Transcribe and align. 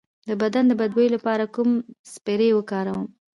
د 0.27 0.29
بدن 0.41 0.63
د 0.67 0.71
بد 0.79 0.91
بوی 0.95 1.07
لپاره 1.15 1.43
کوم 1.55 1.69
سپری 2.13 2.49
وکاروم؟ 2.53 3.07